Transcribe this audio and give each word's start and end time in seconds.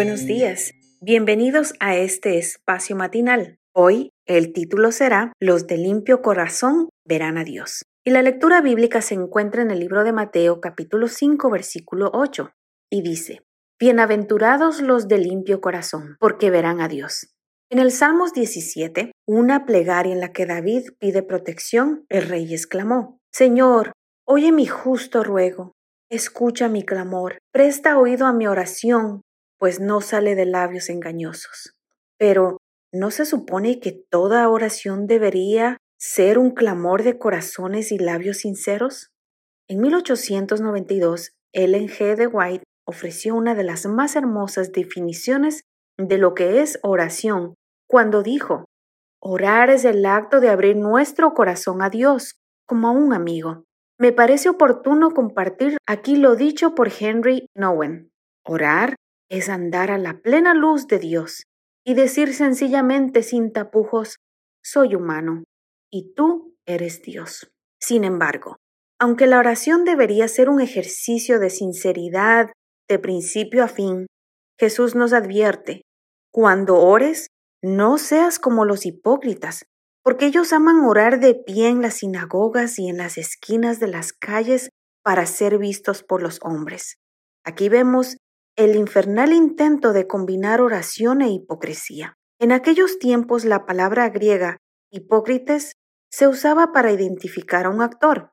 Buenos 0.00 0.24
días. 0.24 0.72
Bienvenidos 1.02 1.74
a 1.78 1.94
este 1.94 2.38
espacio 2.38 2.96
matinal. 2.96 3.58
Hoy 3.74 4.14
el 4.24 4.54
título 4.54 4.92
será 4.92 5.34
Los 5.38 5.66
de 5.66 5.76
limpio 5.76 6.22
corazón 6.22 6.88
verán 7.04 7.36
a 7.36 7.44
Dios. 7.44 7.84
Y 8.02 8.10
la 8.10 8.22
lectura 8.22 8.62
bíblica 8.62 9.02
se 9.02 9.12
encuentra 9.12 9.60
en 9.60 9.70
el 9.70 9.78
libro 9.78 10.02
de 10.02 10.12
Mateo 10.12 10.58
capítulo 10.58 11.06
5 11.06 11.50
versículo 11.50 12.10
8 12.14 12.50
y 12.88 13.02
dice, 13.02 13.42
Bienaventurados 13.78 14.80
los 14.80 15.06
de 15.06 15.18
limpio 15.18 15.60
corazón, 15.60 16.16
porque 16.18 16.48
verán 16.48 16.80
a 16.80 16.88
Dios. 16.88 17.34
En 17.68 17.78
el 17.78 17.92
Salmos 17.92 18.32
17, 18.32 19.12
una 19.26 19.66
plegaria 19.66 20.14
en 20.14 20.20
la 20.20 20.32
que 20.32 20.46
David 20.46 20.84
pide 20.98 21.22
protección, 21.22 22.06
el 22.08 22.26
rey 22.26 22.54
exclamó, 22.54 23.18
Señor, 23.34 23.92
oye 24.26 24.50
mi 24.50 24.64
justo 24.64 25.22
ruego, 25.22 25.72
escucha 26.10 26.70
mi 26.70 26.84
clamor, 26.84 27.36
presta 27.52 27.98
oído 27.98 28.24
a 28.24 28.32
mi 28.32 28.46
oración, 28.46 29.20
pues 29.60 29.78
no 29.78 30.00
sale 30.00 30.34
de 30.34 30.46
labios 30.46 30.88
engañosos. 30.88 31.76
Pero, 32.18 32.56
¿no 32.92 33.10
se 33.10 33.26
supone 33.26 33.78
que 33.78 33.92
toda 33.92 34.48
oración 34.48 35.06
debería 35.06 35.76
ser 35.98 36.38
un 36.38 36.52
clamor 36.52 37.02
de 37.02 37.18
corazones 37.18 37.92
y 37.92 37.98
labios 37.98 38.38
sinceros? 38.38 39.10
En 39.68 39.82
1892, 39.82 41.32
Ellen 41.52 41.88
G. 41.88 42.16
de 42.16 42.26
White 42.26 42.64
ofreció 42.86 43.34
una 43.34 43.54
de 43.54 43.64
las 43.64 43.84
más 43.84 44.16
hermosas 44.16 44.72
definiciones 44.72 45.60
de 45.98 46.16
lo 46.16 46.34
que 46.34 46.62
es 46.62 46.78
oración 46.82 47.54
cuando 47.86 48.22
dijo, 48.22 48.64
orar 49.20 49.68
es 49.68 49.84
el 49.84 50.06
acto 50.06 50.40
de 50.40 50.48
abrir 50.48 50.76
nuestro 50.76 51.34
corazón 51.34 51.82
a 51.82 51.90
Dios 51.90 52.40
como 52.66 52.88
a 52.88 52.92
un 52.92 53.12
amigo. 53.12 53.64
Me 53.98 54.12
parece 54.12 54.48
oportuno 54.48 55.10
compartir 55.10 55.76
aquí 55.86 56.16
lo 56.16 56.34
dicho 56.34 56.74
por 56.74 56.90
Henry 56.98 57.46
Nowen. 57.54 58.10
Orar 58.42 58.96
es 59.30 59.48
andar 59.48 59.90
a 59.90 59.98
la 59.98 60.20
plena 60.20 60.52
luz 60.54 60.86
de 60.86 60.98
Dios 60.98 61.44
y 61.84 61.94
decir 61.94 62.34
sencillamente 62.34 63.22
sin 63.22 63.52
tapujos, 63.52 64.16
soy 64.62 64.94
humano 64.94 65.44
y 65.90 66.12
tú 66.14 66.56
eres 66.66 67.00
Dios. 67.00 67.50
Sin 67.80 68.04
embargo, 68.04 68.56
aunque 68.98 69.26
la 69.26 69.38
oración 69.38 69.84
debería 69.84 70.28
ser 70.28 70.50
un 70.50 70.60
ejercicio 70.60 71.38
de 71.38 71.48
sinceridad 71.48 72.50
de 72.88 72.98
principio 72.98 73.64
a 73.64 73.68
fin, 73.68 74.06
Jesús 74.58 74.94
nos 74.94 75.14
advierte, 75.14 75.82
cuando 76.30 76.76
ores, 76.76 77.28
no 77.62 77.98
seas 77.98 78.38
como 78.38 78.64
los 78.64 78.84
hipócritas, 78.84 79.64
porque 80.02 80.26
ellos 80.26 80.52
aman 80.52 80.80
orar 80.80 81.20
de 81.20 81.34
pie 81.34 81.68
en 81.68 81.82
las 81.82 81.94
sinagogas 81.94 82.78
y 82.78 82.88
en 82.88 82.98
las 82.98 83.16
esquinas 83.16 83.80
de 83.80 83.86
las 83.86 84.12
calles 84.12 84.70
para 85.02 85.24
ser 85.26 85.58
vistos 85.58 86.02
por 86.02 86.22
los 86.22 86.38
hombres. 86.42 86.96
Aquí 87.44 87.68
vemos 87.68 88.16
el 88.56 88.76
infernal 88.76 89.32
intento 89.32 89.92
de 89.92 90.06
combinar 90.06 90.60
oración 90.60 91.22
e 91.22 91.30
hipocresía. 91.30 92.14
En 92.38 92.52
aquellos 92.52 92.98
tiempos 92.98 93.44
la 93.44 93.66
palabra 93.66 94.08
griega 94.08 94.58
hipócrites 94.90 95.74
se 96.10 96.26
usaba 96.26 96.72
para 96.72 96.90
identificar 96.90 97.66
a 97.66 97.70
un 97.70 97.80
actor, 97.80 98.32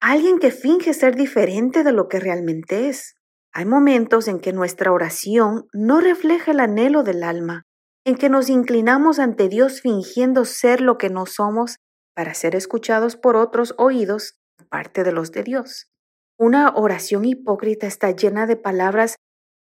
alguien 0.00 0.38
que 0.38 0.50
finge 0.50 0.94
ser 0.94 1.16
diferente 1.16 1.82
de 1.82 1.92
lo 1.92 2.08
que 2.08 2.20
realmente 2.20 2.88
es. 2.88 3.14
Hay 3.52 3.64
momentos 3.64 4.28
en 4.28 4.38
que 4.38 4.52
nuestra 4.52 4.92
oración 4.92 5.66
no 5.72 6.00
refleja 6.00 6.52
el 6.52 6.60
anhelo 6.60 7.02
del 7.02 7.22
alma, 7.22 7.64
en 8.04 8.16
que 8.16 8.28
nos 8.28 8.48
inclinamos 8.48 9.18
ante 9.18 9.48
Dios 9.48 9.80
fingiendo 9.80 10.44
ser 10.44 10.80
lo 10.80 10.96
que 10.98 11.10
no 11.10 11.26
somos 11.26 11.76
para 12.14 12.34
ser 12.34 12.54
escuchados 12.54 13.16
por 13.16 13.36
otros 13.36 13.74
oídos, 13.78 14.38
parte 14.70 15.02
de 15.02 15.12
los 15.12 15.32
de 15.32 15.42
Dios. 15.42 15.90
Una 16.38 16.72
oración 16.76 17.24
hipócrita 17.24 17.86
está 17.86 18.10
llena 18.10 18.46
de 18.46 18.56
palabras 18.56 19.16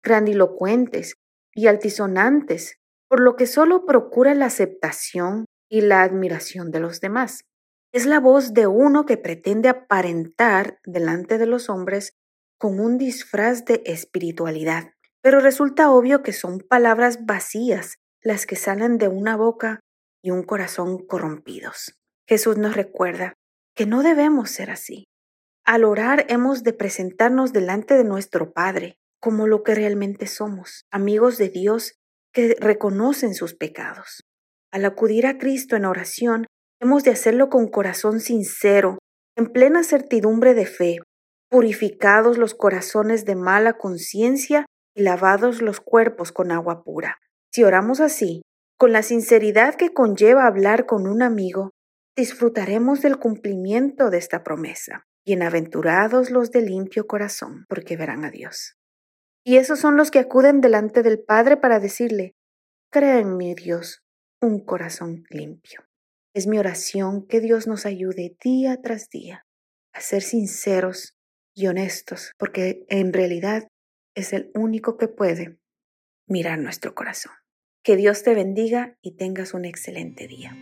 grandilocuentes 0.02 1.14
y 1.54 1.66
altisonantes, 1.66 2.76
por 3.08 3.20
lo 3.20 3.36
que 3.36 3.46
solo 3.46 3.84
procura 3.84 4.34
la 4.34 4.46
aceptación 4.46 5.46
y 5.68 5.82
la 5.82 6.02
admiración 6.02 6.70
de 6.70 6.80
los 6.80 7.00
demás. 7.00 7.44
Es 7.92 8.06
la 8.06 8.20
voz 8.20 8.54
de 8.54 8.66
uno 8.66 9.04
que 9.04 9.18
pretende 9.18 9.68
aparentar 9.68 10.78
delante 10.84 11.38
de 11.38 11.46
los 11.46 11.68
hombres 11.68 12.14
con 12.58 12.80
un 12.80 12.96
disfraz 12.96 13.64
de 13.64 13.82
espiritualidad, 13.84 14.92
pero 15.20 15.40
resulta 15.40 15.90
obvio 15.90 16.22
que 16.22 16.32
son 16.32 16.60
palabras 16.60 17.26
vacías 17.26 17.96
las 18.22 18.46
que 18.46 18.56
salen 18.56 18.98
de 18.98 19.08
una 19.08 19.36
boca 19.36 19.80
y 20.22 20.30
un 20.30 20.42
corazón 20.42 21.04
corrompidos. 21.06 21.98
Jesús 22.26 22.56
nos 22.56 22.76
recuerda 22.76 23.34
que 23.74 23.84
no 23.84 24.02
debemos 24.02 24.50
ser 24.50 24.70
así. 24.70 25.04
Al 25.64 25.84
orar 25.84 26.26
hemos 26.28 26.62
de 26.62 26.72
presentarnos 26.72 27.52
delante 27.52 27.94
de 27.94 28.04
nuestro 28.04 28.52
Padre, 28.52 28.96
como 29.22 29.46
lo 29.46 29.62
que 29.62 29.76
realmente 29.76 30.26
somos, 30.26 30.84
amigos 30.90 31.38
de 31.38 31.48
Dios 31.48 31.94
que 32.34 32.56
reconocen 32.58 33.34
sus 33.34 33.54
pecados. 33.54 34.24
Al 34.72 34.84
acudir 34.84 35.28
a 35.28 35.38
Cristo 35.38 35.76
en 35.76 35.84
oración, 35.84 36.46
hemos 36.80 37.04
de 37.04 37.12
hacerlo 37.12 37.48
con 37.48 37.68
corazón 37.68 38.18
sincero, 38.18 38.98
en 39.36 39.52
plena 39.52 39.84
certidumbre 39.84 40.54
de 40.54 40.66
fe, 40.66 40.98
purificados 41.48 42.36
los 42.36 42.54
corazones 42.54 43.24
de 43.24 43.36
mala 43.36 43.74
conciencia 43.74 44.66
y 44.92 45.02
lavados 45.02 45.62
los 45.62 45.80
cuerpos 45.80 46.32
con 46.32 46.50
agua 46.50 46.82
pura. 46.82 47.18
Si 47.52 47.62
oramos 47.62 48.00
así, 48.00 48.42
con 48.76 48.90
la 48.90 49.04
sinceridad 49.04 49.76
que 49.76 49.94
conlleva 49.94 50.48
hablar 50.48 50.84
con 50.84 51.06
un 51.06 51.22
amigo, 51.22 51.70
disfrutaremos 52.16 53.02
del 53.02 53.18
cumplimiento 53.18 54.10
de 54.10 54.18
esta 54.18 54.42
promesa. 54.42 55.04
Bienaventurados 55.24 56.30
los 56.30 56.50
de 56.50 56.62
limpio 56.62 57.06
corazón, 57.06 57.66
porque 57.68 57.96
verán 57.96 58.24
a 58.24 58.30
Dios. 58.30 58.74
Y 59.44 59.56
esos 59.56 59.80
son 59.80 59.96
los 59.96 60.10
que 60.10 60.20
acuden 60.20 60.60
delante 60.60 61.02
del 61.02 61.20
Padre 61.20 61.56
para 61.56 61.80
decirle, 61.80 62.34
crea 62.90 63.18
en 63.18 63.36
mí, 63.36 63.54
Dios, 63.54 64.02
un 64.40 64.64
corazón 64.64 65.24
limpio. 65.30 65.84
Es 66.34 66.46
mi 66.46 66.58
oración 66.58 67.26
que 67.26 67.40
Dios 67.40 67.66
nos 67.66 67.84
ayude 67.84 68.36
día 68.42 68.80
tras 68.80 69.08
día 69.08 69.46
a 69.92 70.00
ser 70.00 70.22
sinceros 70.22 71.16
y 71.54 71.66
honestos, 71.66 72.32
porque 72.38 72.86
en 72.88 73.12
realidad 73.12 73.68
es 74.14 74.32
el 74.32 74.50
único 74.54 74.96
que 74.96 75.08
puede 75.08 75.58
mirar 76.26 76.58
nuestro 76.58 76.94
corazón. 76.94 77.32
Que 77.82 77.96
Dios 77.96 78.22
te 78.22 78.34
bendiga 78.34 78.96
y 79.02 79.16
tengas 79.16 79.54
un 79.54 79.64
excelente 79.64 80.28
día. 80.28 80.56